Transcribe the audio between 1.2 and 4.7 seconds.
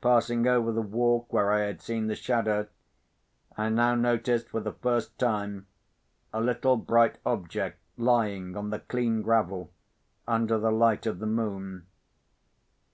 where I had seen the shadow, I now noticed, for